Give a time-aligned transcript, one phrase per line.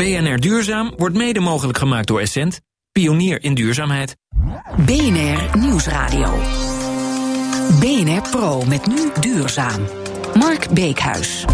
[0.00, 2.60] BNR Duurzaam wordt mede mogelijk gemaakt door Essent,
[2.92, 4.16] pionier in duurzaamheid.
[4.76, 6.38] BNR Nieuwsradio.
[7.80, 9.86] BNR Pro met nu duurzaam.
[10.34, 11.44] Mark Beekhuis.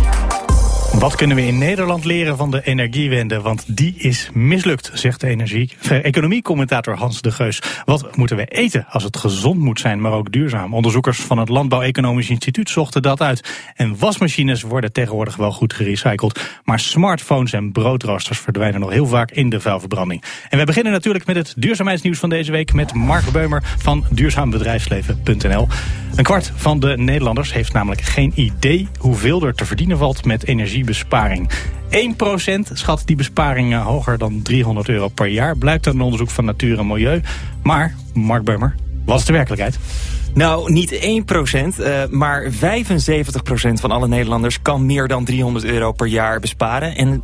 [0.99, 3.41] Wat kunnen we in Nederland leren van de energiewende?
[3.41, 7.63] Want die is mislukt, zegt de energie, economiecommentator Hans de Geus.
[7.85, 10.75] Wat moeten we eten als het gezond moet zijn, maar ook duurzaam?
[10.75, 13.73] Onderzoekers van het Landbouw-Economisch Instituut zochten dat uit.
[13.75, 16.61] En wasmachines worden tegenwoordig wel goed gerecycled.
[16.65, 20.23] Maar smartphones en broodroosters verdwijnen nog heel vaak in de vuilverbranding.
[20.49, 25.69] En we beginnen natuurlijk met het duurzaamheidsnieuws van deze week met Mark Beumer van duurzaambedrijfsleven.nl.
[26.17, 30.45] Een kwart van de Nederlanders heeft namelijk geen idee hoeveel er te verdienen valt met
[30.87, 31.49] energiebesparing.
[32.71, 36.45] 1% schat die besparingen hoger dan 300 euro per jaar, blijkt uit een onderzoek van
[36.45, 37.21] Natuur en Milieu.
[37.63, 38.75] Maar, Mark Beumer,
[39.07, 39.79] wat is de werkelijkheid?
[40.37, 42.57] Nou, niet 1%, uh, maar 75%
[43.81, 46.97] van alle Nederlanders kan meer dan 300 euro per jaar besparen.
[46.97, 47.21] En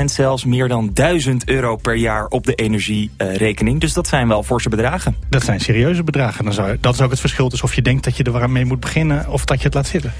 [0.00, 3.80] 30% zelfs meer dan 1000 euro per jaar op de energierekening.
[3.80, 5.16] dus dat zijn wel forse bedragen.
[5.28, 6.44] Dat zijn serieuze bedragen.
[6.44, 8.64] Dan zou, dat is ook het verschil tussen of je denkt dat je er mee
[8.64, 10.12] moet beginnen of dat je het laat zitten.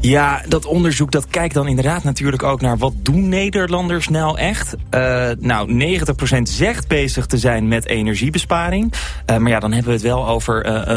[0.00, 4.74] Ja, dat onderzoek dat kijkt dan inderdaad natuurlijk ook naar wat doen Nederlanders nou echt.
[4.90, 5.96] Uh, nou,
[6.38, 8.92] 90% zegt bezig te zijn met energiebesparing.
[9.30, 10.33] Uh, maar ja, dan hebben we het wel over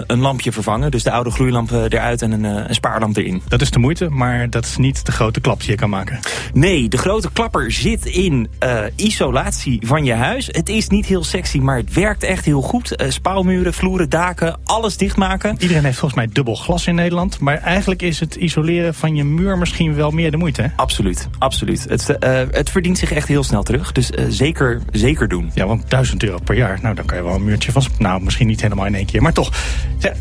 [0.07, 3.41] een lampje vervangen dus de oude gloeilamp eh, eruit en een, eh, een spaarlamp erin.
[3.47, 6.19] Dat is de moeite, maar dat is niet de grote klap die je kan maken.
[6.53, 10.47] Nee, de grote klapper zit in uh, isolatie van je huis.
[10.51, 13.01] Het is niet heel sexy, maar het werkt echt heel goed.
[13.01, 15.55] Uh, spouwmuren, vloeren, daken, alles dichtmaken.
[15.59, 17.39] Iedereen heeft volgens mij dubbel glas in Nederland.
[17.39, 20.67] Maar eigenlijk is het isoleren van je muur misschien wel meer de moeite, hè?
[20.75, 21.85] Absoluut, absoluut.
[21.89, 22.17] Het,
[22.51, 23.91] het verdient zich echt heel snel terug.
[23.91, 25.51] Dus zeker, zeker doen.
[25.53, 27.83] Ja, want 1000 euro per jaar, nou dan kan je wel een muurtje van...
[27.97, 29.51] Nou, misschien niet helemaal in één keer, maar toch.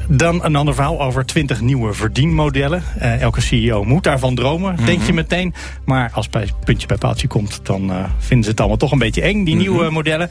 [0.08, 2.82] Dan een ander verhaal over 20 nieuwe verdienmodellen.
[2.98, 4.86] Uh, elke CEO moet daarvan dromen, mm -hmm.
[4.86, 5.54] denk je meteen.
[5.84, 8.98] Maar als bij puntje bij paaltje komt, dan uh, vinden ze het allemaal toch een
[8.98, 9.70] beetje eng, die mm -hmm.
[9.70, 10.30] nieuwe modellen.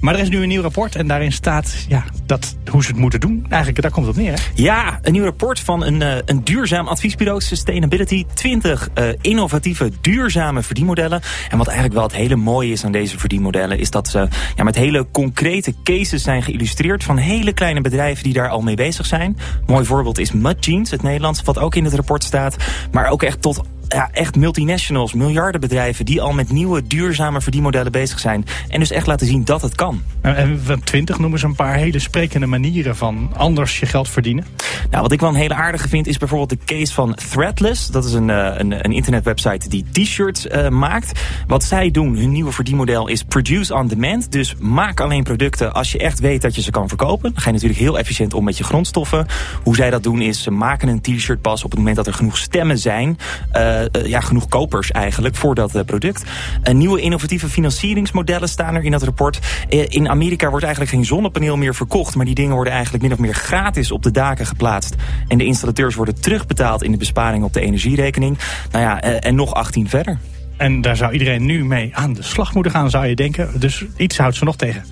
[0.00, 2.98] Maar er is nu een nieuw rapport en daarin staat ja, dat, hoe ze het
[2.98, 3.46] moeten doen.
[3.48, 4.32] Eigenlijk, daar komt het op neer.
[4.32, 4.38] Hè?
[4.54, 8.24] Ja, een nieuw rapport van een, uh, een duurzaam adviesbureau Sustainability.
[8.34, 11.20] 20 uh, innovatieve, duurzame verdienmodellen.
[11.48, 13.78] En wat eigenlijk wel het hele mooie is aan deze verdienmodellen...
[13.78, 17.04] is dat ze ja, met hele concrete cases zijn geïllustreerd...
[17.04, 19.36] van hele kleine bedrijven die daar al mee bezig zijn.
[19.66, 22.56] mooi voorbeeld is Mud Jeans, het Nederlands, wat ook in het rapport staat.
[22.90, 26.04] Maar ook echt tot ja, echt multinationals, miljardenbedrijven...
[26.04, 28.44] die al met nieuwe, duurzame verdienmodellen bezig zijn.
[28.68, 30.02] En dus echt laten zien dat het kan.
[30.20, 34.44] En van 20 noemen ze een paar hele sprekende manieren van anders je geld verdienen.
[34.90, 37.86] Nou, wat ik wel een hele aardige vind is bijvoorbeeld de case van Threadless.
[37.86, 41.20] Dat is een, een, een internetwebsite die t-shirts uh, maakt.
[41.46, 44.32] Wat zij doen, hun nieuwe verdienmodel is produce on demand.
[44.32, 47.32] Dus maak alleen producten als je echt weet dat je ze kan verkopen.
[47.32, 49.26] Dan ga je natuurlijk heel efficiënt om met je grondstoffen.
[49.62, 52.14] Hoe zij dat doen is, ze maken een t-shirt pas op het moment dat er
[52.14, 53.18] genoeg stemmen zijn...
[53.56, 56.24] Uh, ja, genoeg kopers eigenlijk voor dat uh, product.
[56.72, 59.38] Nieuwe innovatieve financieringsmodellen staan er in dat rapport.
[59.68, 62.14] in Amerika wordt eigenlijk geen zonnepaneel meer verkocht...
[62.14, 64.94] maar die dingen worden eigenlijk min of meer gratis op de daken geplaatst.
[65.28, 68.38] En de installateurs worden terugbetaald in de besparing op de energierekening.
[68.70, 70.18] Nou ja, en nog 18 verder.
[70.56, 73.60] En daar zou iedereen nu mee aan de slag moeten gaan, zou je denken.
[73.60, 74.84] Dus iets houdt ze nog tegen.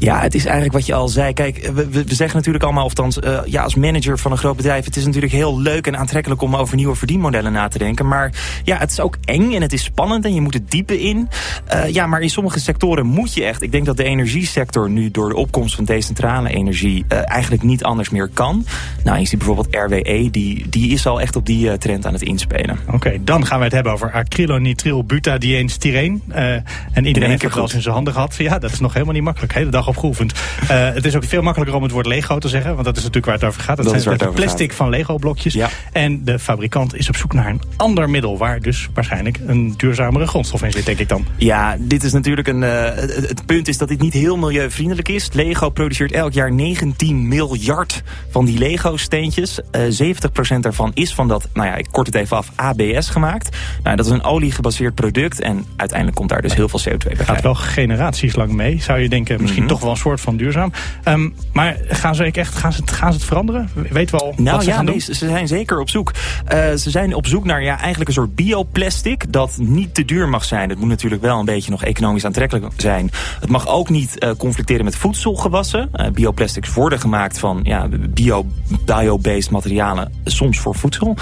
[0.00, 1.32] Ja, het is eigenlijk wat je al zei.
[1.32, 4.84] Kijk, we, we zeggen natuurlijk allemaal, althans, uh, ja, als manager van een groot bedrijf...
[4.84, 8.08] het is natuurlijk heel leuk en aantrekkelijk om over nieuwe verdienmodellen na te denken.
[8.08, 8.32] Maar
[8.64, 11.28] ja, het is ook eng en het is spannend en je moet het diepe in.
[11.74, 13.62] Uh, ja, maar in sommige sectoren moet je echt.
[13.62, 17.04] Ik denk dat de energiesector nu door de opkomst van decentrale energie...
[17.12, 18.64] Uh, eigenlijk niet anders meer kan.
[19.04, 22.22] Nou, je ziet bijvoorbeeld RWE, die, die is al echt op die trend aan het
[22.22, 22.78] inspelen.
[22.86, 26.22] Oké, okay, dan gaan we het hebben over acrylonitrilbutadiene styreen.
[26.28, 28.34] en iedereen heeft het wel in zijn handen gehad.
[28.36, 29.54] Ja, dat is nog helemaal niet makkelijk.
[29.54, 30.32] Hele dag opgeoefend.
[30.62, 32.72] Uh, het is ook veel makkelijker om het woord Lego te zeggen.
[32.72, 33.76] Want dat is natuurlijk waar het over gaat.
[33.76, 34.76] Dat, dat zijn het plastic gaat.
[34.76, 35.54] van Lego blokjes.
[35.54, 35.68] Ja.
[35.92, 38.38] En de fabrikant is op zoek naar een ander middel.
[38.38, 41.26] Waar dus waarschijnlijk een duurzamere grondstof in zit, denk ik dan.
[41.36, 42.62] Ja, dit is natuurlijk een...
[42.62, 45.28] Uh, het, het, punt is dat dit niet heel milieuvriendelijk is.
[45.32, 49.60] Lego produceert elk jaar 19 miljard van die Lego steentjes.
[50.00, 50.14] Uh,
[50.56, 53.56] 70% daarvan is van dat, nou ja, ik kort het even af, ABS gemaakt.
[53.82, 55.40] Nou, dat is een olie gebaseerd product.
[55.40, 57.24] En uiteindelijk komt daar dus heel veel CO2 bij.
[57.24, 59.40] Gaat wel generaties lang mee, zou je denken.
[59.40, 59.78] Misschien mm -hmm.
[59.78, 60.72] toch wel een soort van duurzaam.
[61.04, 63.70] Um, maar gaan ze, echt, gaan, ze, gaan ze het veranderen?
[63.90, 65.02] Weten we al nou, wat ze ja, gaan nee, doen?
[65.02, 66.12] Ze zijn zeker op zoek.
[66.12, 70.28] Uh, ze zijn op zoek naar ja, eigenlijk een soort bioplastic dat niet te duur
[70.28, 70.68] mag zijn.
[70.68, 73.10] Het moet natuurlijk wel een beetje nog economisch aantrekkelijk zijn.
[73.40, 75.90] Het mag ook niet uh, conflicteren met voedselgewassen.
[75.94, 78.46] Uh, bioplastics worden gemaakt van ja, bio,
[78.84, 81.16] bio-based materialen, soms voor voedsel.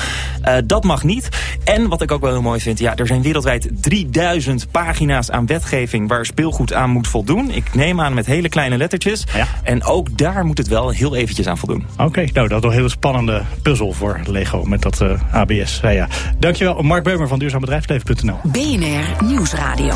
[0.67, 1.29] dat mag niet.
[1.65, 5.47] En wat ik ook wel heel mooi vind, ja, er zijn wereldwijd 3000 pagina's aan
[5.47, 7.51] wetgeving waar speelgoed aan moet voldoen.
[7.51, 9.25] Ik neem aan met hele kleine lettertjes.
[9.35, 9.47] Ja.
[9.63, 11.87] En ook daar moet het wel heel eventjes aan voldoen.
[11.93, 15.79] Oké, okay, nou dat is een hele spannende puzzel voor Lego met dat uh, ABS.
[15.83, 16.09] Ja, ja.
[16.39, 18.39] Dankjewel, Mark Beumer van duurzaambedrijfsleven.nl.
[18.43, 19.95] BNR Nieuwsradio.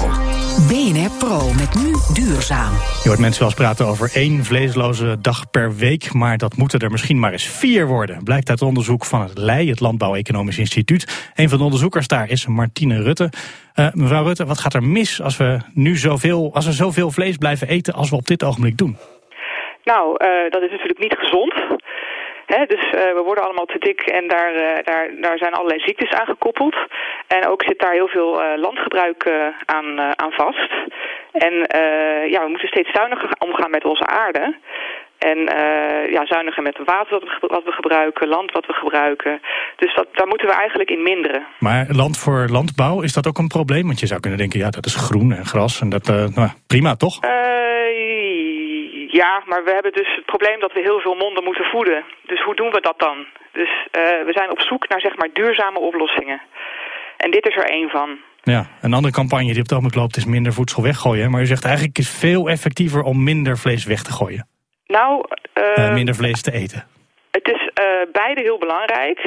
[0.69, 2.73] BNR Pro met nu duurzaam.
[3.03, 6.79] Je hoort mensen wel eens praten over één vleesloze dag per week, maar dat moeten
[6.79, 8.25] er misschien maar eens vier worden.
[8.25, 11.31] Blijkt uit onderzoek van het LEI, het Landbouw-Economisch Instituut.
[11.35, 13.31] Een van de onderzoekers daar is Martine Rutte.
[13.77, 17.37] Uh, mevrouw Rutte, wat gaat er mis als we nu zoveel, als we zoveel vlees
[17.37, 18.97] blijven eten als we op dit ogenblik doen?
[19.85, 21.55] Nou, uh, dat is natuurlijk niet gezond.
[22.67, 24.53] Dus uh, we worden allemaal te dik en daar,
[24.85, 26.77] daar, daar zijn allerlei ziektes aan gekoppeld.
[27.27, 29.31] En ook zit daar heel veel landgebruik
[29.65, 30.73] aan, aan vast.
[31.33, 31.53] En
[32.31, 34.57] ja, we moeten steeds zuiniger omgaan met onze aarde.
[35.31, 35.39] En
[36.11, 39.41] ja, zuiniger met het water wat we, wat we gebruiken, land wat we gebruiken.
[39.77, 41.47] Dus dat, daar moeten we eigenlijk in minderen.
[41.59, 43.87] Maar land voor landbouw, is dat ook een probleem?
[43.87, 46.97] Want je zou kunnen denken, ja, dat is groen en gras en dat, nou, prima
[46.97, 47.19] toch?
[49.21, 52.05] Ja, maar we hebben dus het probleem dat we heel veel monden moeten voeden.
[52.27, 53.17] Dus hoe doen we dat dan?
[53.53, 53.71] Dus
[54.29, 56.41] we zijn op zoek naar zeg maar duurzame oplossingen.
[57.17, 58.19] En dit is er één van.
[58.43, 61.31] Ja, een andere campagne die op het ogenblik loopt is minder voedsel weggooien.
[61.31, 64.47] Maar u zegt eigenlijk is veel effectiever om minder vlees weg te gooien.
[64.99, 65.25] Nou,
[65.59, 66.87] uh, uh, minder vlees te eten.
[67.31, 67.63] Het is
[68.13, 69.19] beide heel belangrijk.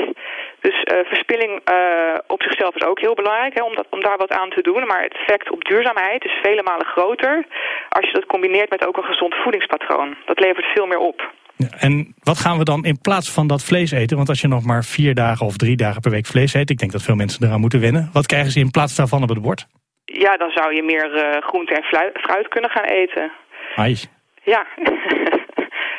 [0.60, 1.54] Dus uh, verspilling
[2.28, 4.86] op zichzelf is ook heel belangrijk hè, om, dat, om daar wat aan te doen.
[4.88, 7.46] Maar het effect op duurzaamheid is vele malen groter
[7.90, 10.16] als je dat combineert met ook een gezond voedingspatroon.
[10.26, 11.32] Dat levert veel meer op.
[11.56, 14.18] Ja, en wat gaan we dan in plaats van dat vlees eten?
[14.18, 16.70] Want als je nog maar vier dagen of drie dagen per week vlees eet...
[16.70, 18.10] ik denk dat veel mensen eraan moeten wennen.
[18.14, 19.68] Wat krijgen ze in plaats daarvan op het bord?
[20.06, 23.32] Ja, dan zou je meer uh, groente en fruit kunnen gaan eten.
[23.76, 23.98] Ai.
[24.44, 24.66] Ja.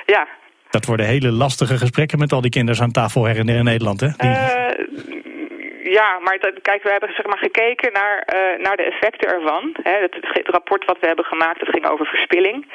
[0.07, 0.29] ja,
[0.71, 3.65] dat worden hele lastige gesprekken met al die kinderen aan tafel her en der in
[3.65, 4.09] Nederland, hè?
[4.17, 4.31] Die...
[4.31, 9.29] Uh, ja, maar dat, kijk, we hebben zeg maar, gekeken naar, uh, naar de effecten
[9.29, 9.77] ervan.
[9.83, 12.67] Hè, het, het, rapport wat we hebben gemaakt, dat ging over verspilling.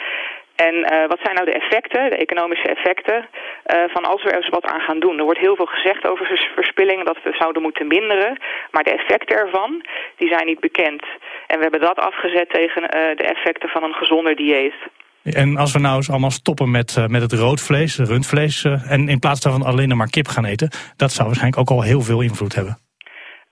[0.56, 3.28] En uh, wat zijn nou de effecten, de economische effecten,
[3.94, 5.18] van als we er eens wat aan gaan doen?
[5.18, 8.38] Er wordt heel veel gezegd over verspilling, dat we zouden moeten minderen.
[8.72, 9.86] Maar de effecten ervan,
[10.18, 11.04] die zijn niet bekend.
[11.48, 12.82] En we hebben dat afgezet tegen
[13.22, 14.74] de effecten van een gezonder dieet.
[15.24, 18.64] En als we nou eens allemaal stoppen met, uh, met het roodvlees, rundvlees...
[18.64, 20.70] Uh, en in plaats daarvan alleen maar kip gaan eten...
[20.96, 22.78] dat zou waarschijnlijk ook al heel veel invloed hebben.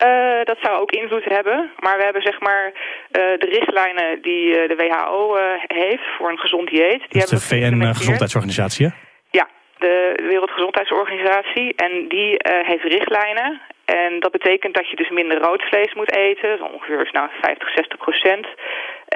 [0.05, 1.71] Uh, dat zou ook invloed hebben.
[1.79, 2.71] Maar we hebben zeg maar
[3.11, 5.37] de richtlijnen die de WHO
[5.67, 7.03] heeft voor een gezond dieet.
[7.09, 8.91] Die dat is de VN-gezondheidsorganisatie, hè?
[9.29, 11.75] Ja, de Wereldgezondheidsorganisatie.
[11.75, 13.61] En die heeft richtlijnen.
[13.97, 16.71] En dat betekent dat je dus minder rood vlees moet eten.
[16.73, 18.47] Ongeveer nou, 50, 60 procent.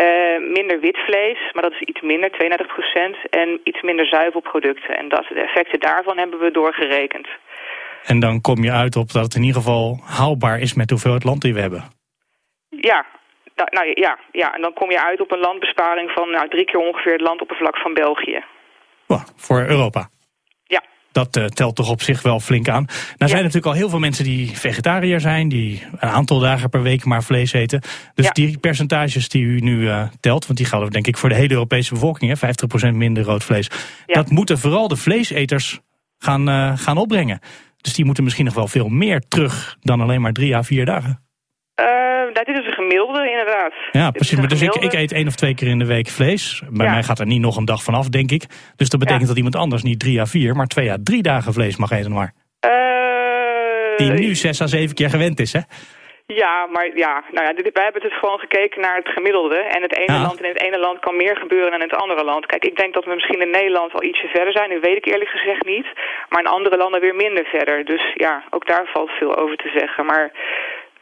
[0.02, 3.16] Uh, minder wit vlees, maar dat is iets minder, 32 procent.
[3.30, 4.98] En iets minder zuivelproducten.
[4.98, 7.28] En dat, de effecten daarvan hebben we doorgerekend.
[8.04, 11.24] En dan kom je uit op dat het in ieder geval haalbaar is met hoeveelheid
[11.24, 11.84] land die we hebben.
[12.70, 13.06] Ja,
[13.56, 16.80] nou ja, ja, en dan kom je uit op een landbesparing van nou, drie keer
[16.80, 18.44] ongeveer het landoppervlak van België.
[19.36, 20.10] Voor Europa?
[21.13, 22.83] Dat uh, telt toch op zich wel flink aan.
[22.83, 23.27] Nou ja.
[23.27, 27.06] zijn natuurlijk al heel veel mensen die vegetariër zijn, die een aantal dagen per week
[27.06, 27.81] maar vlees eten.
[28.13, 28.31] Dus ja.
[28.31, 31.54] die percentages die u nu uh, telt, want die gelden denk ik voor de hele
[31.54, 32.48] Europese bevolking, hè,
[32.92, 33.69] 50% minder rood vlees.
[34.06, 34.13] Ja.
[34.13, 35.80] Dat moeten vooral de vleeseters
[36.18, 37.39] gaan, uh, gaan opbrengen.
[37.77, 40.86] Dus die moeten misschien nog wel veel meer terug dan alleen maar drie à vier
[40.86, 41.21] dagen.
[42.33, 43.74] Nou, dit is gemiddelde, inderdaad.
[43.91, 44.38] Ja, precies.
[44.38, 46.63] Maar dus ik, ik, eet één of twee keer in de week vlees.
[46.69, 46.91] Bij ja.
[46.91, 48.44] mij gaat er niet nog een dag vanaf, denk ik.
[48.75, 49.27] Dus dat betekent ja.
[49.27, 52.12] dat iemand anders niet drie à vier, maar twee à drie dagen vlees mag eten
[52.12, 52.33] maar.
[52.65, 55.59] Uh, Die nu zes à zeven keer gewend is, hè?
[56.25, 59.57] Ja, maar ja, nou ja, wij hebben dus gewoon gekeken naar het gemiddelde.
[59.57, 60.21] En het ene ja.
[60.21, 62.46] land in het ene land kan meer gebeuren dan in het andere land.
[62.46, 64.69] Kijk, ik denk dat we misschien in Nederland al ietsje verder zijn.
[64.69, 65.88] Nu weet ik eerlijk gezegd niet.
[66.29, 67.86] Maar in andere landen weer minder verder.
[67.86, 70.05] Dus ja, ook daar valt veel over te zeggen.
[70.05, 70.31] Maar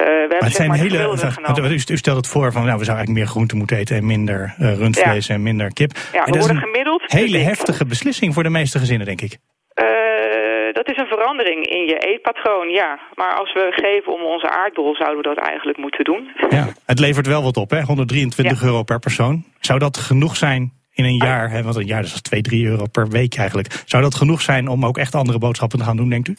[0.03, 1.69] we hebben het zijn maar hele.
[1.69, 4.05] U, u stelt het voor van nou, we zouden eigenlijk meer groente moeten eten en
[4.05, 5.33] minder uh, rundvlees ja.
[5.33, 5.91] en minder kip.
[6.13, 7.03] Ja, we dat worden gemiddeld.
[7.05, 9.37] hele heftige beslissing voor de meeste gezinnen, denk ik.
[9.75, 12.99] Uh, dat is een verandering in je eetpatroon, ja.
[13.13, 16.31] Maar als we geven om onze aardbol, zouden we dat eigenlijk moeten doen.
[16.49, 17.81] Ja, het levert wel wat op, hè?
[17.81, 18.67] 123 ja.
[18.67, 19.43] euro per persoon.
[19.59, 21.49] Zou dat genoeg zijn in een jaar?
[21.49, 21.63] Hè?
[21.63, 23.67] Want een jaar is 2, 3 euro per week eigenlijk.
[23.85, 26.35] Zou dat genoeg zijn om ook echt andere boodschappen te gaan doen, denkt u?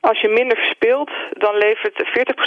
[0.00, 2.04] Als je minder verspilt, dan levert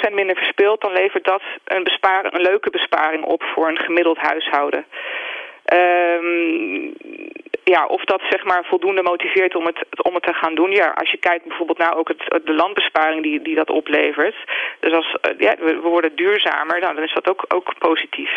[0.09, 4.17] 40% minder verspilt, dan levert dat een, besparing, een leuke besparing op voor een gemiddeld
[4.17, 4.85] huishouden.
[5.73, 6.93] Um,
[7.63, 10.71] ja, of dat zeg maar voldoende motiveert om het, om het te gaan doen.
[10.71, 14.35] Ja, als je kijkt bijvoorbeeld naar ook het, de landbesparing die, die dat oplevert.
[14.79, 18.31] Dus als ja, we worden duurzamer, nou, dan is dat ook, ook positief.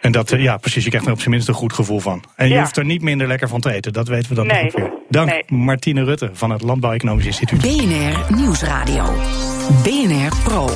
[0.00, 2.24] En dat, ja, precies, je krijgt er op zijn minst een goed gevoel van.
[2.36, 2.60] En je ja.
[2.60, 4.62] hoeft er niet minder lekker van te eten, dat weten we dan nee.
[4.62, 4.92] ongeveer.
[5.08, 5.42] Dank nee.
[5.46, 7.60] Martine Rutte van het Landbouw-Economisch Instituut.
[7.60, 9.04] BNR Nieuwsradio.
[9.82, 10.68] BNR Pro.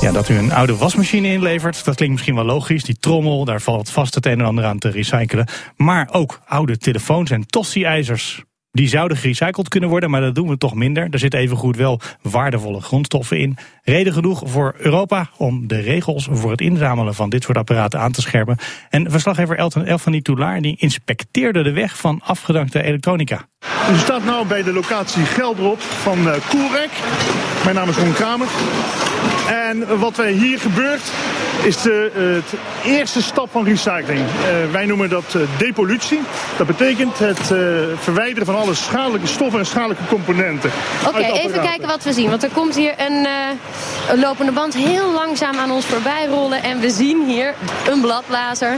[0.00, 2.84] Ja, dat u een oude wasmachine inlevert, dat klinkt misschien wel logisch.
[2.84, 5.46] Die trommel, daar valt vast het een en ander aan te recyclen.
[5.76, 8.42] Maar ook oude telefoons en tosti-ijzers.
[8.78, 11.08] Die zouden gerecycled kunnen worden, maar dat doen we toch minder.
[11.10, 13.56] Er zitten evengoed wel waardevolle grondstoffen in.
[13.82, 18.12] Reden genoeg voor Europa om de regels voor het inzamelen van dit soort apparaten aan
[18.12, 18.56] te scherpen.
[18.90, 23.46] En verslaggever Elton Elfanie Toulaar die inspecteerde de weg van afgedankte elektronica.
[23.92, 26.90] U staat nu bij de locatie Geldrop van uh, Koerek.
[27.64, 28.46] Mijn naam is Ron Kramer.
[29.48, 31.02] En wat wij hier gebeurt
[31.62, 32.10] is de,
[32.44, 34.20] het eerste stap van recycling.
[34.20, 36.20] Uh, wij noemen dat depollutie.
[36.56, 37.52] Dat betekent het
[37.98, 40.70] verwijderen van alle schadelijke stoffen en schadelijke componenten.
[41.06, 42.30] Oké, okay, even kijken wat we zien.
[42.30, 43.26] Want er komt hier een,
[44.10, 46.62] een lopende band heel langzaam aan ons voorbij rollen.
[46.62, 47.54] En we zien hier
[47.90, 48.76] een bladblazer.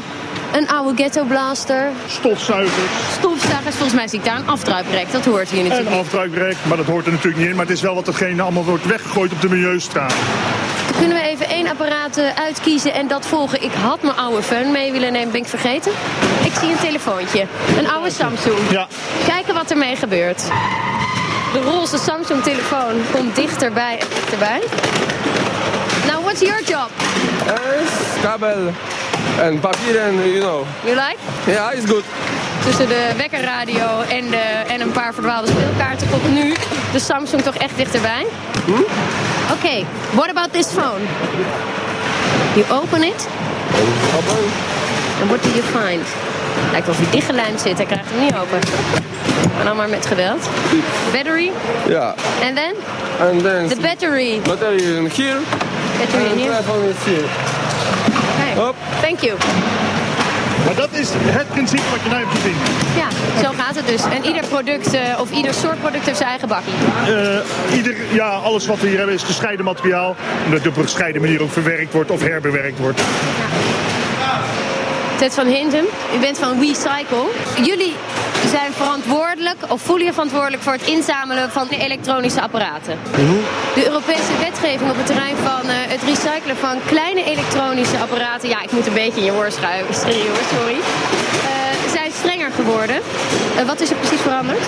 [0.53, 1.91] Een oude ghetto blaster.
[2.07, 2.91] Stofzuigers.
[3.19, 3.75] Stofzuigers.
[3.75, 5.13] Volgens mij zie ik daar een afdruiprek.
[5.13, 7.57] Dat hoort hier natuurlijk Een afdruiprek, maar dat hoort er natuurlijk niet in.
[7.57, 10.15] Maar het is wel wat hetgene allemaal wordt weggegooid op de milieustraat.
[11.01, 13.63] Kunnen we even één apparaat eh, uitkiezen en dat volgen?
[13.63, 15.93] Ik had mijn oude phone mee willen nemen, ben ik vergeten.
[16.45, 17.47] Ik zie een telefoontje.
[17.79, 18.59] Een oude Samsung.
[18.71, 18.87] Ja.
[19.27, 20.43] Kijken wat ermee gebeurt.
[21.53, 24.61] De roze Samsung telefoon komt dichterbij en dichterbij.
[26.07, 26.91] Now, what's your job?
[27.47, 28.73] Uh, kabel
[29.41, 30.67] en papier en, you know.
[30.85, 31.17] You like?
[31.47, 32.05] Ja, yeah, is good.
[32.65, 36.55] Tussen de wekkerradio en, de, en een paar verdwaalde speelkaarten komt nu
[36.93, 38.27] de Samsung toch echt dichterbij.
[38.65, 38.73] Hm?
[38.73, 38.83] Oké,
[39.53, 39.87] okay.
[40.13, 41.01] what about this phone?
[42.55, 43.27] You open it.
[44.17, 44.45] Open.
[45.21, 46.07] And what do you find?
[46.71, 48.59] Lijkt of hij dichtgelijmd zit, hij krijgt hem niet open.
[49.57, 50.49] Maar dan maar met geweld.
[51.13, 51.51] Battery?
[51.89, 52.15] Ja.
[52.43, 52.75] And then?
[53.21, 53.69] And then...
[53.69, 54.41] The battery.
[54.41, 55.39] Battery in here.
[55.99, 57.29] Battery in here.
[58.41, 58.55] Okay.
[58.65, 58.77] Hop.
[59.01, 59.39] Thank you.
[60.65, 62.57] Maar dat is het principe wat je nu hebt gezien.
[62.97, 63.09] Ja,
[63.43, 64.03] zo gaat het dus.
[64.05, 66.73] En ieder product uh, of ieder soort product heeft zijn eigen bakkie.
[67.09, 70.17] Uh, ieder, ja, alles wat we hier hebben is gescheiden materiaal.
[70.45, 72.99] Omdat het op een gescheiden manier ook verwerkt wordt of herbewerkt wordt.
[72.99, 73.90] Ja.
[75.21, 75.85] Ted van Hintem,
[76.15, 77.27] u bent van WeCycle.
[77.63, 77.95] Jullie
[78.51, 82.99] zijn verantwoordelijk, of voelen je verantwoordelijk voor het inzamelen van elektronische apparaten.
[83.75, 88.63] De Europese wetgeving op het terrein van uh, het recyclen van kleine elektronische apparaten, ja,
[88.63, 90.81] ik moet een beetje in je oor schuiven, sorry, uh,
[91.93, 92.97] zijn strenger geworden.
[93.57, 94.61] Uh, wat is er precies veranderd?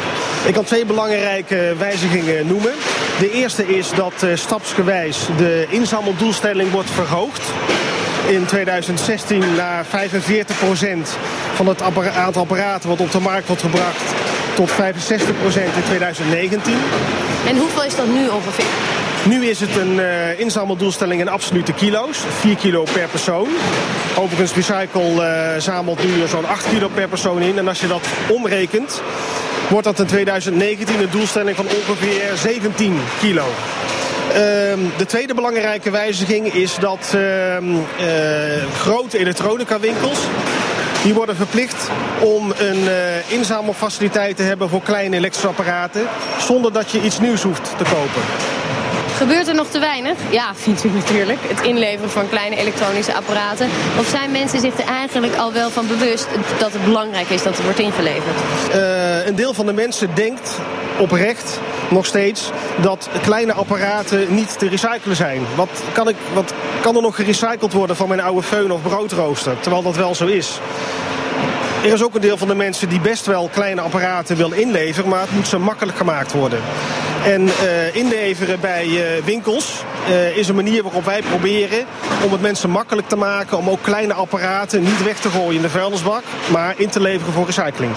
[0.44, 2.72] Ik kan twee belangrijke wijzigingen noemen.
[3.18, 7.42] De eerste is dat stapsgewijs de inzameldoelstelling wordt verhoogd
[8.28, 9.88] in 2016 naar 45%
[11.54, 14.02] van het aantal apparaten wat op de markt wordt gebracht
[14.54, 14.74] tot 65%
[15.76, 16.74] in 2019.
[17.46, 18.64] En hoeveel is dat nu ongeveer?
[19.28, 22.18] Nu is het een uh, inzameldoelstelling in absolute kilo's.
[22.28, 23.48] 4 kilo per persoon.
[24.16, 27.58] Overigens, Recycle uh, zamelt nu zo'n 8 kilo per persoon in.
[27.58, 29.02] En als je dat omrekent,
[29.68, 33.44] wordt dat in 2019 een doelstelling van ongeveer 17 kilo.
[34.28, 34.36] Uh,
[34.96, 37.56] de tweede belangrijke wijziging is dat uh,
[38.78, 40.18] grote elektronica winkels
[41.02, 46.06] die worden verplicht om een uh, inzamelfaciliteit te hebben voor kleine elektrische apparaten
[46.38, 48.22] zonder dat je iets nieuws hoeft te kopen.
[49.16, 50.18] Gebeurt er nog te weinig?
[50.30, 51.38] Ja, vindt u natuurlijk.
[51.42, 53.68] Het inleveren van kleine elektronische apparaten.
[53.98, 56.26] Of zijn mensen zich er eigenlijk al wel van bewust
[56.58, 58.36] dat het belangrijk is dat het wordt ingeleverd?
[58.74, 60.58] Uh, een deel van de mensen denkt
[60.98, 65.42] oprecht nog steeds dat kleine apparaten niet te recyclen zijn.
[65.54, 69.60] Wat kan, ik, wat kan er nog gerecycled worden van mijn oude föhn of broodrooster?
[69.60, 70.60] Terwijl dat wel zo is.
[71.84, 75.08] Er is ook een deel van de mensen die best wel kleine apparaten wil inleveren,
[75.08, 76.60] maar het moet zo makkelijk gemaakt worden.
[77.24, 81.86] En uh, inleveren bij uh, winkels uh, is een manier waarop wij proberen
[82.24, 85.62] om het mensen makkelijk te maken om ook kleine apparaten niet weg te gooien in
[85.62, 87.92] de vuilnisbak, maar in te leveren voor recycling.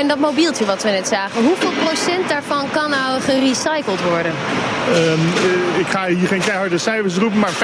[0.00, 4.32] En dat mobieltje wat we net zagen, hoeveel procent daarvan kan nou gerecycled worden?
[4.94, 5.20] Um,
[5.78, 7.54] ik ga hier geen keiharde cijfers roepen, maar 95%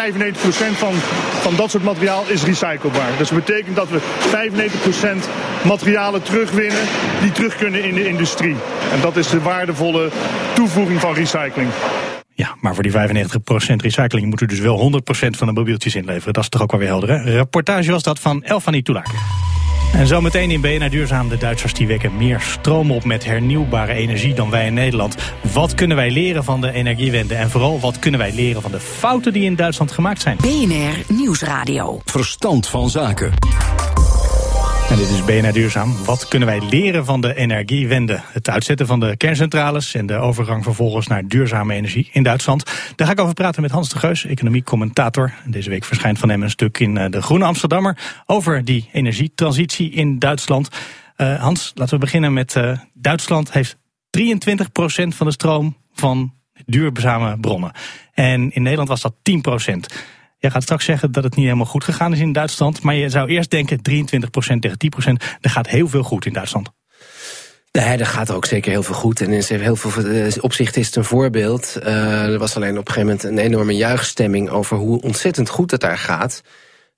[0.72, 0.92] van,
[1.40, 3.10] van dat soort materiaal is recyclebaar.
[3.18, 3.98] Dus dat betekent dat we
[5.62, 6.82] 95% materialen terugwinnen
[7.20, 8.56] die terug kunnen in de industrie.
[8.92, 10.10] En dat is de waardevolle
[10.54, 11.68] toevoeging van recycling.
[12.34, 12.96] Ja, maar voor die 95%
[13.76, 16.32] recycling moet u dus wel 100% van de mobieltjes inleveren.
[16.32, 17.30] Dat is toch ook wel weer helder, hè?
[17.30, 19.18] Reportage was dat van Elfanie Toulaken.
[19.92, 21.28] En zometeen in BNR Duurzaam.
[21.28, 25.16] De Duitsers die wekken meer stroom op met hernieuwbare energie dan wij in Nederland.
[25.52, 27.34] Wat kunnen wij leren van de energiewende?
[27.34, 30.36] En vooral, wat kunnen wij leren van de fouten die in Duitsland gemaakt zijn?
[30.36, 32.00] BNR Nieuwsradio.
[32.04, 33.32] Verstand van zaken.
[34.90, 36.04] En dit is BNR Duurzaam.
[36.04, 38.20] Wat kunnen wij leren van de energiewende?
[38.32, 42.64] Het uitzetten van de kerncentrales en de overgang vervolgens naar duurzame energie in Duitsland.
[42.96, 45.32] Daar ga ik over praten met Hans de Geus, economie-commentator.
[45.44, 49.90] Deze week verschijnt van hem een stuk in eh, de Groene Amsterdammer over die energietransitie
[49.90, 50.68] in Duitsland.
[51.16, 53.78] Uh, Hans, laten we beginnen met uh, Duitsland heeft 23%
[55.08, 56.34] van de stroom van
[56.66, 57.72] duurzame bronnen.
[58.12, 59.94] En in Nederland was dat 10%.
[60.40, 62.82] Jij gaat straks zeggen dat het niet helemaal goed gegaan is in Duitsland.
[62.82, 64.76] Maar je zou eerst denken 23% tegen
[65.08, 65.38] 10%.
[65.40, 66.70] Er gaat heel veel goed in Duitsland.
[67.72, 69.20] Nee, daar gaat ook zeker heel veel goed.
[69.20, 71.76] En in heel veel eh, opzichten is het een voorbeeld.
[71.82, 75.70] Uh, er was alleen op een gegeven moment een enorme juichstemming over hoe ontzettend goed
[75.70, 76.42] het daar gaat.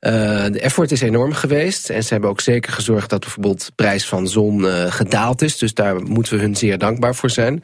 [0.01, 0.13] Uh,
[0.51, 1.91] de effort is enorm geweest.
[1.91, 5.59] En ze hebben ook zeker gezorgd dat bijvoorbeeld de prijs van zon gedaald is.
[5.59, 7.63] Dus daar moeten we hun zeer dankbaar voor zijn.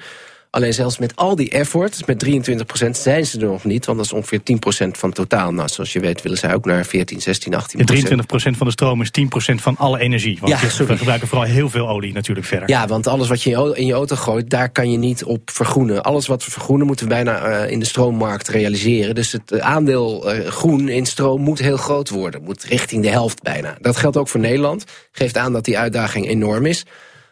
[0.50, 3.86] Alleen zelfs met al die effort, met 23% zijn ze er nog niet.
[3.86, 4.40] Want dat is ongeveer
[4.86, 5.52] 10% van totaal.
[5.52, 9.00] Nou, zoals je weet willen zij ook naar 14, 16, 18 23% van de stroom
[9.00, 10.38] is 10% van alle energie.
[10.40, 12.68] Want ja, we gebruiken vooral heel veel olie natuurlijk verder.
[12.68, 16.02] Ja, want alles wat je in je auto gooit, daar kan je niet op vergroenen.
[16.02, 19.14] Alles wat we vergroenen moeten we bijna uh, in de stroommarkt realiseren.
[19.14, 22.42] Dus het eh, aandeel uh, groen in stroom moet heel groot worden.
[22.42, 23.76] Moet richting de helft bijna.
[23.80, 24.84] Dat geldt ook voor Nederland.
[25.12, 26.84] Geeft aan dat die uitdaging enorm is.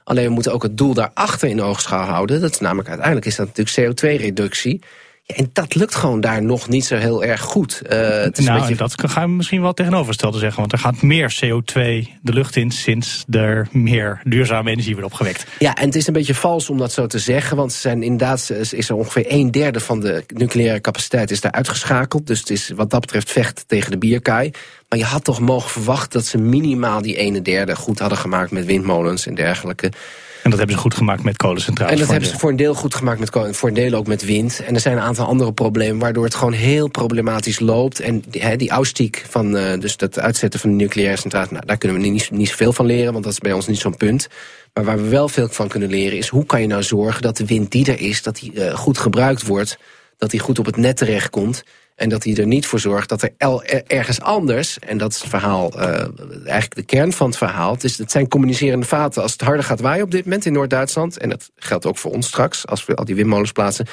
[0.06, 2.40] Alleen we moeten ook het doel daarachter in oogschouw houden.
[2.40, 4.80] Dat is namelijk uiteindelijk is dat natuurlijk CO2-reductie.
[5.26, 7.82] En dat lukt gewoon daar nog niet zo heel erg goed.
[7.82, 8.76] Uh, het is nou, beetje...
[8.76, 10.60] dat ga je misschien wel tegenovergestelde zeggen.
[10.60, 11.74] Want er gaat meer CO2
[12.22, 15.46] de lucht in sinds er meer duurzame energie wordt opgewekt.
[15.58, 17.56] Ja, en het is een beetje vals om dat zo te zeggen.
[17.56, 22.26] Want zijn inderdaad is er ongeveer een derde van de nucleaire capaciteit is daar uitgeschakeld.
[22.26, 24.50] Dus het is wat dat betreft vecht tegen de bierkaai.
[24.88, 28.50] Maar je had toch mogen verwachten dat ze minimaal die ene derde goed hadden gemaakt
[28.50, 29.92] met windmolens en dergelijke.
[30.46, 31.92] En dat hebben ze goed gemaakt met kolencentrales.
[31.92, 34.06] En dat hebben ze voor een deel goed gemaakt met kolen, voor een deel ook
[34.06, 34.60] met wind.
[34.60, 38.00] En er zijn een aantal andere problemen waardoor het gewoon heel problematisch loopt.
[38.00, 41.78] En die, die austiek van uh, dus dat uitzetten van de nucleaire centrales, nou, daar
[41.78, 44.28] kunnen we niet, niet zoveel van leren, want dat is bij ons niet zo'n punt.
[44.74, 47.36] Maar waar we wel veel van kunnen leren is hoe kan je nou zorgen dat
[47.36, 49.78] de wind die er is, dat die uh, goed gebruikt wordt,
[50.18, 51.64] dat die goed op het net terechtkomt.
[51.96, 53.32] En dat hij er niet voor zorgt dat er
[53.86, 55.82] ergens anders, en dat is het verhaal, uh,
[56.28, 57.72] eigenlijk de kern van het verhaal.
[57.72, 59.22] Het, is, het zijn communicerende vaten.
[59.22, 62.12] Als het harder gaat waaien op dit moment in Noord-Duitsland, en dat geldt ook voor
[62.12, 63.86] ons straks, als we al die windmolens plaatsen.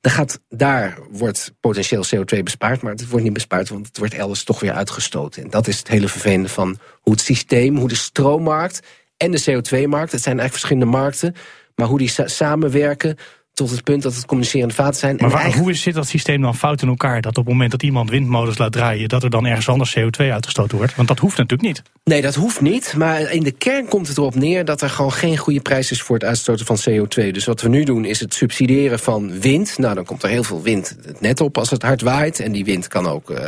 [0.00, 4.14] Dan gaat, daar wordt potentieel CO2 bespaard, maar het wordt niet bespaard, want het wordt
[4.14, 5.42] elders toch weer uitgestoten.
[5.42, 8.80] En dat is het hele vervelende van hoe het systeem, hoe de stroommarkt
[9.16, 11.34] en de CO2-markt, het zijn eigenlijk verschillende markten,
[11.74, 13.16] maar hoe die samenwerken
[13.56, 15.16] tot het punt dat het communicerende vaten zijn.
[15.16, 17.20] Maar waar, hoe zit dat systeem dan fout in elkaar?
[17.20, 20.30] Dat op het moment dat iemand windmolens laat draaien, dat er dan ergens anders CO2
[20.30, 20.94] uitgestoten wordt?
[20.94, 21.82] Want dat hoeft natuurlijk niet.
[22.04, 22.94] Nee, dat hoeft niet.
[22.96, 26.02] Maar in de kern komt het erop neer dat er gewoon geen goede prijs is
[26.02, 27.30] voor het uitstoten van CO2.
[27.30, 29.78] Dus wat we nu doen is het subsidiëren van wind.
[29.78, 32.40] Nou, dan komt er heel veel wind net op als het hard waait.
[32.40, 33.38] En die wind kan ook uh,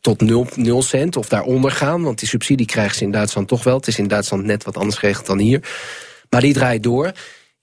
[0.00, 0.20] tot
[0.56, 2.02] 0, cent of daaronder gaan.
[2.02, 3.76] Want die subsidie krijgen ze in Duitsland toch wel.
[3.76, 5.60] Het is in Duitsland net wat anders geregeld dan hier.
[6.30, 7.12] Maar die draait door.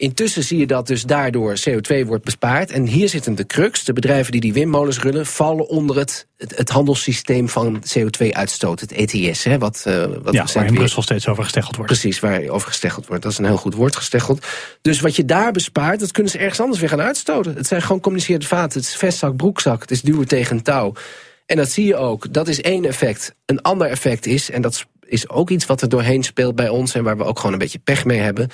[0.04, 2.72] Intussen zie je dat dus daardoor CO2 wordt bespaard.
[2.72, 3.84] En hier zit de crux.
[3.84, 5.26] De bedrijven die die windmolens rullen...
[5.26, 9.44] vallen onder het, het, handelssysteem van CO2-uitstoot, het ETS.
[9.44, 11.92] Hè, wat, uh, wat ja, waar in Brussel steeds over gesteggeld wordt.
[11.92, 13.24] Precies, waar over gesteggeld wordt.
[13.24, 14.46] Dat is een heel goed woord, gesteggeld.
[14.82, 17.56] Dus wat je daar bespaart, dat kunnen ze ergens anders weer gaan uitstoten.
[17.56, 18.80] Het zijn gewoon communiceerde vaten.
[18.80, 19.82] Het is vestzak, broekzak.
[19.82, 20.94] Het is duwen tegen een touw.
[21.46, 22.34] En dat zie je ook.
[22.34, 23.36] Dat is één effect.
[23.46, 26.96] Een ander effect is, en dat is ook iets wat er doorheen speelt bij ons...
[26.96, 28.50] en waar we ook gewoon een beetje pech mee hebben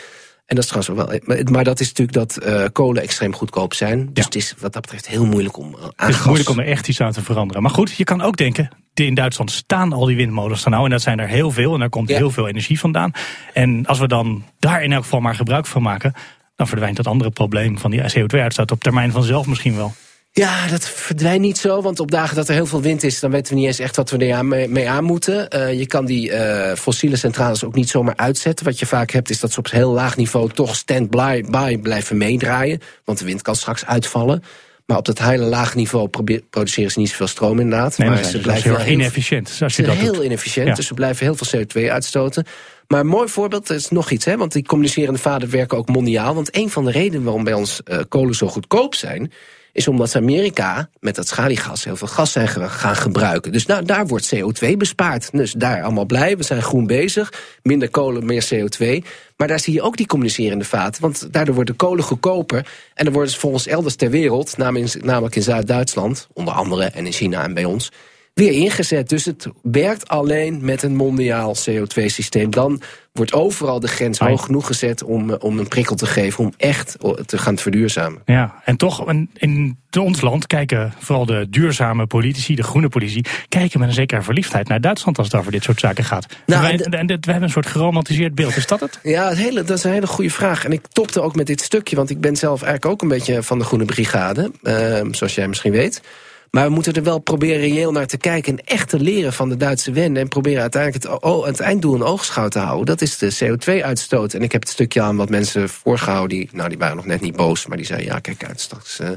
[0.50, 1.44] en dat is trouwens wel.
[1.52, 4.10] Maar, dat is natuurlijk dat uh, kolen extreem goedkoop zijn.
[4.14, 6.66] Dus het is wat dat betreft heel moeilijk om aan Het is moeilijk om er
[6.66, 7.62] echt iets aan te veranderen.
[7.62, 8.70] Maar goed, je kan ook denken.
[8.94, 10.84] In Duitsland staan al die windmolens er nou.
[10.84, 11.74] En dat zijn er heel veel.
[11.74, 13.12] En daar komt heel veel energie vandaan.
[13.54, 16.14] En als we dan daar in elk geval maar gebruik van maken.
[16.56, 19.94] dan verdwijnt dat andere probleem van die CO2-uitstoot op termijn vanzelf misschien wel.
[20.32, 23.20] Ja, dat verdwijnt niet zo, want op dagen dat er heel veel wind is...
[23.20, 25.56] dan weten we niet eens echt wat we er mee aan moeten.
[25.56, 28.66] Uh, je kan die uh, fossiele centrales ook niet zomaar uitzetten.
[28.66, 31.44] Wat je vaak hebt is dat ze op heel laag niveau toch stand-by
[31.82, 32.80] blijven meedraaien.
[33.06, 34.44] Want de wind kan straks uitvallen.
[34.86, 36.10] Maar op dat hele laag niveau
[36.50, 37.98] produceren ze niet zoveel stroom inderdaad.
[37.98, 39.58] Nee, maar, ze dus blijven heel inefficiënt.
[39.62, 42.46] Als je dat heel inefficiënt, dus ze blijven heel veel CO2 uitstoten.
[42.88, 46.36] Maar een mooi voorbeeld is nog iets, hè, want die communicerende vader werken ook mondiaal.
[46.36, 49.32] Want een van de redenen waarom bij ons uh, kolen zo goedkoop zijn
[49.72, 53.52] is omdat Amerika met dat schaliegas heel veel gas zijn gaan gebruiken.
[53.52, 55.32] Dus nou, daar wordt CO2 bespaard.
[55.32, 57.34] Dus daar allemaal blij, we zijn groen bezig.
[57.64, 59.08] Minder kolen, meer CO2.
[59.38, 61.02] Maar daar zie je ook die communicerende vaten.
[61.02, 62.68] Want daardoor wordt de kolen goedkoper.
[62.94, 66.28] En dan worden ze volgens elders ter wereld, namelijk in Zuid-Duitsland...
[66.34, 67.92] onder andere en in China en bij ons
[68.40, 69.10] weer ingezet.
[69.10, 72.50] Dus het werkt alleen met een mondiaal CO2-systeem.
[72.50, 72.82] Dan
[73.14, 76.44] wordt overal de grens hoog genoeg gezet om, eh, om een prikkel te geven...
[76.44, 78.22] om echt te gaan verduurzamen.
[78.26, 82.56] Ja, en toch, in ons land kijken vooral de duurzame politici...
[82.56, 85.18] de groene politici, kijken met een zekere verliefdheid naar Duitsland...
[85.18, 86.26] als het over dit soort zaken gaat.
[86.46, 89.00] Nou, wij, en we hebben een soort geromantiseerd beeld, is dat het?
[89.04, 90.66] Ja, het hele, dat is een hele goede vraag.
[90.66, 93.44] En ik topte ook met dit stukje, want ik ben zelf eigenlijk ook een beetje
[93.44, 94.52] van de groene brigade...
[94.64, 96.02] Uh, zoals jij misschien weet...
[96.52, 98.58] Maar we moeten er wel proberen reëel naar te kijken...
[98.58, 100.20] en echt te leren van de Duitse wende...
[100.20, 102.86] en proberen uiteindelijk het, het einddoel in oogschouw te houden.
[102.86, 104.34] Dat is de CO2-uitstoot.
[104.34, 106.38] En ik heb het stukje aan wat mensen voorgehouden...
[106.38, 108.08] die, nou, die waren nog net niet boos, maar die zeiden...
[108.08, 109.10] ja, kijk uit, straks uh,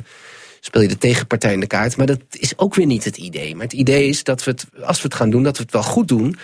[0.61, 1.97] speel je de tegenpartij in de kaart.
[1.97, 3.55] Maar dat is ook weer niet het idee.
[3.55, 5.73] Maar het idee is dat we het, als we het gaan doen, dat we het
[5.73, 6.37] wel goed doen...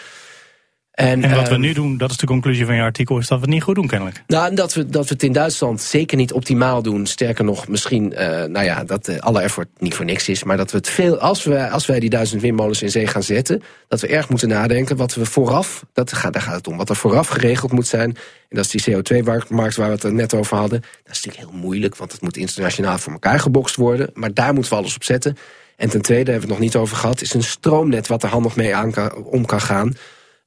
[0.98, 3.26] En, en wat we ehm, nu doen, dat is de conclusie van je artikel, is
[3.28, 4.22] dat we het niet goed doen kennelijk.
[4.26, 7.06] Nou, dat we, dat we het in Duitsland zeker niet optimaal doen.
[7.06, 10.44] Sterker nog, misschien, uh, nou ja, dat uh, alle effort niet voor niks is.
[10.44, 13.22] Maar dat we het veel, als, we, als wij die duizend windmolens in zee gaan
[13.22, 16.76] zetten, dat we erg moeten nadenken wat we vooraf, dat gaat, daar gaat het om,
[16.76, 18.08] wat er vooraf geregeld moet zijn.
[18.48, 20.80] En dat is die CO2-markt waar we het er net over hadden.
[20.80, 24.10] Dat is natuurlijk heel moeilijk, want het moet internationaal voor elkaar gebokst worden.
[24.14, 25.36] Maar daar moeten we alles op zetten.
[25.76, 28.28] En ten tweede, hebben we het nog niet over gehad, is een stroomnet wat er
[28.28, 29.96] handig mee aan kan, om kan gaan.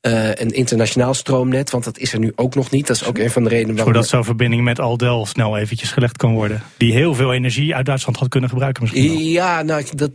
[0.07, 2.87] Uh, een internationaal stroomnet, want dat is er nu ook nog niet.
[2.87, 3.93] Dat is ook een van de redenen waarom...
[3.93, 6.63] Zodat zo'n verbinding met Aldel snel eventjes gelegd kan worden.
[6.77, 9.17] Die heel veel energie uit Duitsland had kunnen gebruiken misschien wel.
[9.17, 10.11] Ja, nou, dat,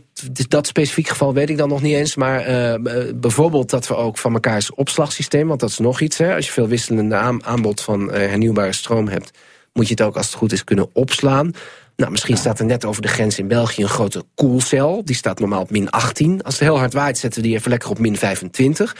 [0.47, 2.15] dat specifiek geval weet ik dan nog niet eens.
[2.15, 5.47] Maar uh, bijvoorbeeld dat we ook van elkaars opslagsysteem...
[5.47, 9.07] want dat is nog iets, hè, als je veel wisselende aanbod van uh, hernieuwbare stroom
[9.07, 9.37] hebt...
[9.73, 11.51] moet je het ook als het goed is kunnen opslaan.
[11.95, 15.01] Nou, misschien staat er net over de grens in België een grote koelcel.
[15.05, 16.43] Die staat normaal op min 18.
[16.43, 18.95] Als het heel hard waait, zetten we die even lekker op min 25...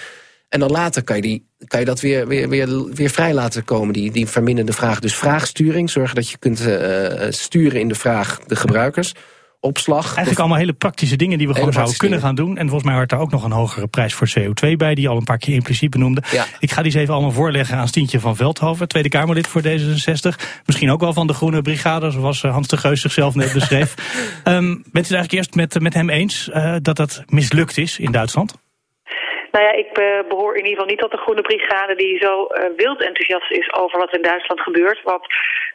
[0.49, 3.63] En dan later kan je, die, kan je dat weer, weer, weer, weer vrij laten
[3.63, 4.99] komen, die, die verminderde vraag.
[4.99, 9.13] Dus vraagsturing, zorgen dat je kunt uh, sturen in de vraag de gebruikers.
[9.59, 10.05] Opslag.
[10.05, 12.57] Eigenlijk allemaal hele praktische dingen die we gewoon zouden kunnen gaan doen.
[12.57, 15.09] En volgens mij hoort daar ook nog een hogere prijs voor CO2 bij, die je
[15.09, 16.23] al een paar keer impliciet benoemde.
[16.31, 16.45] Ja.
[16.59, 20.61] Ik ga die eens even allemaal voorleggen aan Stientje van Veldhoven, Tweede Kamerlid voor D66.
[20.65, 23.93] Misschien ook wel van de Groene Brigade, zoals Hans de Geus zichzelf net beschreef.
[24.43, 27.99] um, bent u het eigenlijk eerst met, met hem eens uh, dat dat mislukt is
[27.99, 28.53] in Duitsland?
[29.51, 32.33] Nou ja, ik uh, behoor in ieder geval niet tot de Groene Brigade die zo
[32.41, 35.01] uh, wild enthousiast is over wat in Duitsland gebeurt.
[35.03, 35.25] Want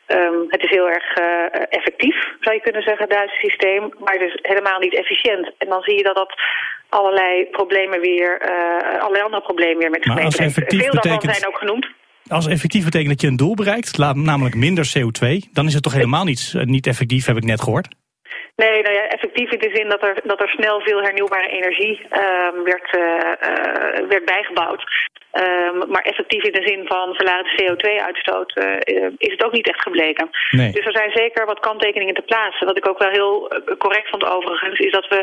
[0.06, 1.26] um, het is heel erg uh,
[1.68, 3.82] effectief, zou je kunnen zeggen, het Duitse systeem.
[3.98, 5.52] Maar het is helemaal niet efficiënt.
[5.58, 6.34] En dan zie je dat dat
[6.88, 8.40] allerlei problemen weer,
[8.98, 10.54] allerlei andere problemen weer met zich meebrengt.
[10.54, 11.36] Veel daarvan betekent...
[11.36, 11.86] zijn ook genoemd.
[12.28, 15.92] Als effectief betekent dat je een doel bereikt, namelijk minder CO2, dan is het toch
[15.92, 17.88] helemaal niet, niet effectief, heb ik net gehoord?
[18.56, 22.00] Nee, nou ja, effectief in de zin dat er, dat er snel veel hernieuwbare energie
[22.00, 24.84] uh, werd, uh, uh, werd bijgebouwd.
[25.32, 28.64] Um, maar effectief in de zin van verlaagde CO2-uitstoot uh,
[29.16, 30.30] is het ook niet echt gebleken.
[30.50, 30.72] Nee.
[30.72, 32.66] Dus er zijn zeker wat kanttekeningen te plaatsen.
[32.66, 35.20] Wat ik ook wel heel correct vond overigens, is dat, we,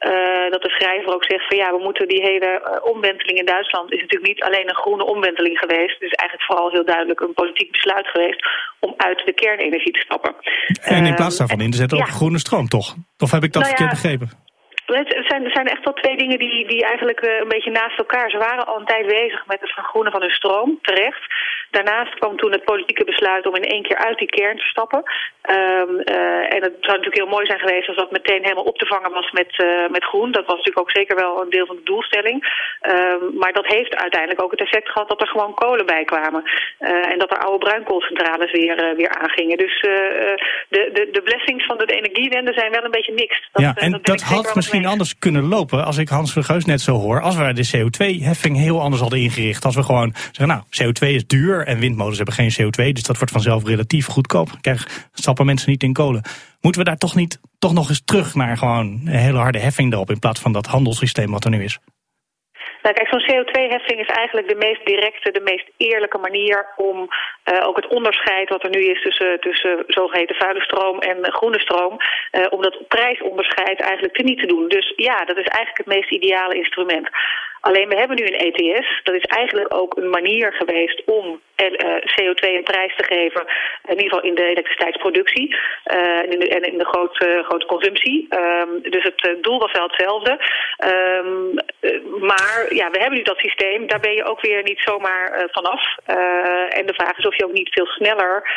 [0.00, 3.44] uh, dat de schrijver ook zegt van ja, we moeten die hele uh, omwenteling in
[3.44, 5.94] Duitsland is natuurlijk niet alleen een groene omwenteling geweest.
[5.98, 8.46] Het is eigenlijk vooral heel duidelijk een politiek besluit geweest
[8.80, 10.34] om uit de kernenergie te stappen.
[10.82, 12.12] En in plaats daarvan in te zetten op ja.
[12.12, 12.94] groene stroom, toch?
[13.18, 14.45] Of heb ik dat nou verkeerd ja, begrepen?
[14.86, 18.30] Het zijn, zijn echt wel twee dingen die, die eigenlijk uh, een beetje naast elkaar.
[18.30, 21.22] Ze waren al een tijd bezig met het vergroenen van hun stroom, terecht.
[21.70, 25.02] Daarnaast kwam toen het politieke besluit om in één keer uit die kern te stappen.
[25.50, 28.78] Um, uh, en het zou natuurlijk heel mooi zijn geweest als dat meteen helemaal op
[28.78, 30.32] te vangen was met, uh, met groen.
[30.32, 32.38] Dat was natuurlijk ook zeker wel een deel van de doelstelling.
[32.82, 36.42] Um, maar dat heeft uiteindelijk ook het effect gehad dat er gewoon kolen bij kwamen.
[37.12, 39.58] en dat er oude bruinkoolcentrales weer, weer aangingen.
[39.58, 43.48] Dus de, de, de blessings van de energiewende zijn wel een beetje mixed.
[43.52, 46.80] Dat, ja, en dat, dat had misschien anders kunnen lopen als ik Hans Vergeus net
[46.80, 47.20] zo hoor.
[47.20, 49.64] Als we de CO2-heffing heel anders hadden ingericht.
[49.64, 52.92] Als we gewoon zeggen, nou, CO2 is duur en windmolens hebben geen CO2.
[52.92, 54.48] Dus dat wordt vanzelf relatief goedkoop.
[54.60, 56.22] Krijg, stappen mensen niet in kolen.
[56.60, 59.92] Moeten we daar toch niet toch nog eens terug naar gewoon een hele harde heffing
[59.92, 60.10] erop.
[60.10, 61.78] In plaats van dat handelssysteem wat er nu is?
[62.86, 67.66] Nou, kijk, zo'n CO2-heffing is eigenlijk de meest directe, de meest eerlijke manier om uh,
[67.66, 71.96] ook het onderscheid wat er nu is tussen, tussen zogeheten vuile stroom en groene stroom,
[71.96, 74.68] uh, om dat prijsonderscheid eigenlijk teniet te doen.
[74.68, 77.08] Dus ja, dat is eigenlijk het meest ideale instrument.
[77.60, 79.00] Alleen we hebben nu een ETS.
[79.02, 81.40] Dat is eigenlijk ook een manier geweest om
[82.14, 83.46] CO2 een prijs te geven.
[83.84, 87.66] In ieder geval in de elektriciteitsproductie uh, en in de, en in de grote, grote
[87.66, 88.26] consumptie.
[88.30, 90.32] Um, dus het doel was wel hetzelfde.
[90.84, 91.54] Um,
[92.20, 93.86] maar ja, we hebben nu dat systeem.
[93.86, 95.82] Daar ben je ook weer niet zomaar vanaf.
[96.68, 98.50] en de vraag is of je ook niet veel sneller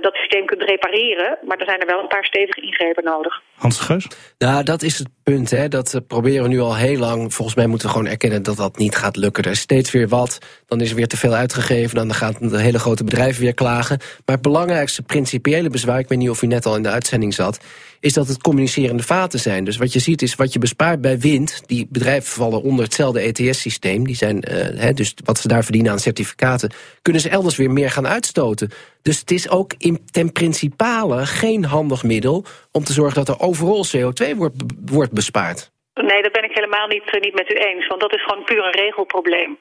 [0.00, 1.38] dat systeem kunt repareren.
[1.42, 3.42] Maar er zijn er wel een paar stevige ingrepen nodig.
[3.54, 4.06] Hans Geus?
[4.38, 5.50] Nou, dat is het punt.
[5.50, 5.68] Hè.
[5.68, 7.34] Dat proberen we nu al heel lang.
[7.34, 9.44] Volgens mij moeten we gewoon erkennen dat dat niet gaat lukken.
[9.44, 10.38] Er is steeds weer wat.
[10.66, 11.94] Dan is er weer te veel uitgegeven.
[11.94, 13.98] Dan gaat de hele grote bedrijven weer klagen.
[13.98, 15.98] Maar het belangrijkste principiële bezwaar...
[15.98, 17.64] ik weet niet of u net al in de uitzending zat...
[18.00, 19.64] is dat het communicerende vaten zijn.
[19.64, 21.62] Dus wat je ziet is wat je bespaart bij wind...
[21.66, 24.04] die bedrijven vallen onder hetzelfde ETS-systeem.
[24.04, 24.44] Die zijn,
[24.76, 26.70] hè, dus wat ze daar verdienen aan certificaten...
[27.02, 28.70] kunnen ze elders weer meer gaan uitstoten.
[29.02, 32.44] Dus het is ook in, ten principale geen handig middel...
[32.72, 34.56] om te zorgen dat er overal CO2 wordt,
[34.86, 35.70] wordt bespaard.
[35.94, 37.86] Nee, dat ben ik helemaal niet, niet met u eens.
[37.86, 39.58] Want dat is gewoon puur een regelprobleem.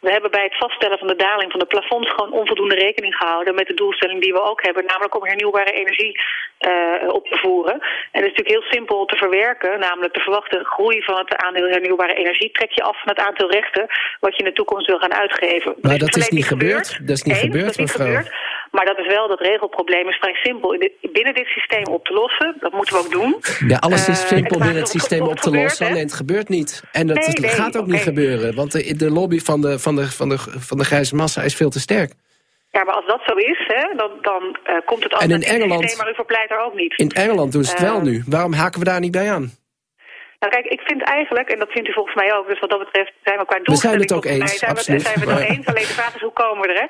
[0.00, 3.54] We hebben bij het vaststellen van de daling van de plafonds gewoon onvoldoende rekening gehouden
[3.54, 6.20] met de doelstelling die we ook hebben, namelijk om hernieuwbare energie
[6.60, 7.72] uh, op te voeren.
[8.12, 11.68] En dat is natuurlijk heel simpel te verwerken, namelijk de verwachte groei van het aandeel
[11.68, 13.86] hernieuwbare energie trek je af van het aantal rechten
[14.20, 15.74] wat je in de toekomst wil gaan uitgeven.
[15.80, 16.88] Maar dat, dat is, niet gebeurd.
[16.88, 17.08] gebeurd.
[17.08, 18.06] Dat is niet Eén, gebeurd, dat is niet mevrouw.
[18.06, 18.34] gebeurd.
[18.70, 20.78] Maar dat is wel, dat regelprobleem is vrij simpel
[21.12, 22.56] binnen dit systeem op te lossen.
[22.60, 23.36] Dat moeten we ook doen.
[23.68, 25.86] Ja, alles is Uh, simpel en binnen het het systeem op te gebeurt, lossen.
[25.86, 25.92] hè?
[25.92, 26.82] Alleen het gebeurt niet.
[26.92, 28.54] En dat Nee, het nee, gaat ook niet gebeuren.
[28.54, 31.54] Want de, de lobby van de, van, de, van, de, van de grijze massa is
[31.56, 32.12] veel te sterk.
[32.70, 35.80] Ja, maar als dat zo is, hè, dan, dan eh, komt het En in Engeland-
[35.82, 36.98] systeem, maar u verpleit er ook niet.
[36.98, 38.22] In Engeland doen ze het wel Eh, nu.
[38.26, 39.50] Waarom haken we daar niet bij aan?
[40.40, 42.78] Nou kijk, ik vind eigenlijk, en dat vindt u volgens mij ook, dus wat dat
[42.78, 44.00] betreft zijn we qua We zijn doelstelling...
[44.00, 45.02] het ook mij eens, zijn we, absoluut.
[45.02, 46.86] zijn we het ook Maar- eens, alleen de vraag is hoe komen we er, hè?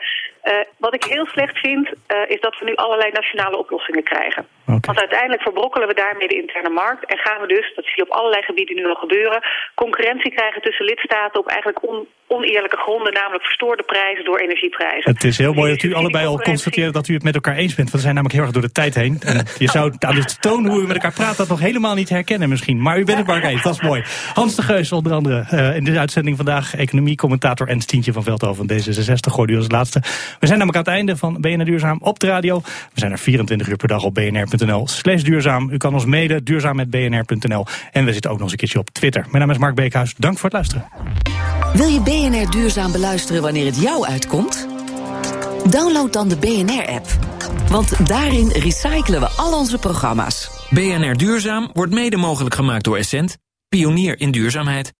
[0.48, 4.46] Eh, wat ik heel slecht vind, eh, is dat we nu allerlei nationale oplossingen krijgen.
[4.68, 7.04] Want uiteindelijk verbrokkelen we daarmee de interne markt...
[7.04, 9.42] en gaan we dus, dat zie je op allerlei gebieden nu al gebeuren...
[9.74, 13.12] concurrentie krijgen tussen lidstaten op eigenlijk on- oneerlijke gronden...
[13.12, 15.12] namelijk verstoorde prijzen door energieprijzen.
[15.12, 17.74] Het is heel mooi dat u allebei al constateert dat u het met elkaar eens
[17.74, 17.90] bent.
[17.90, 19.16] Want we zijn namelijk heel erg door de tijd heen.
[19.20, 22.08] En je zou aan de toon hoe u met elkaar praat dat nog helemaal niet
[22.08, 22.82] herkennen misschien.
[22.82, 24.02] Maar u bent het maar eens, dat is mooi.
[24.34, 26.76] Hans de Geus onder andere eh, in deze uitzending vandaag.
[26.76, 30.00] Economie-commentator en Stientje van Veldhoven van D66 gooide u als laatste.
[30.40, 32.60] We zijn namelijk aan het einde van BNR Duurzaam op de radio.
[32.64, 34.14] We zijn er 24 uur per dag op
[34.58, 35.70] bnr.nl slash duurzaam.
[35.70, 37.66] U kan ons mailen duurzaam.bnr.nl.
[37.92, 39.26] En we zitten ook nog eens een keertje op Twitter.
[39.30, 40.14] Mijn naam is Mark Beekhuis.
[40.16, 40.88] Dank voor het luisteren.
[41.74, 44.68] Wil je BNR Duurzaam beluisteren wanneer het jou uitkomt?
[45.70, 47.06] Download dan de BNR-app.
[47.68, 50.50] Want daarin recyclen we al onze programma's.
[50.70, 53.36] BNR Duurzaam wordt mede mogelijk gemaakt door Essent,
[53.68, 54.92] pionier in duurzaamheid.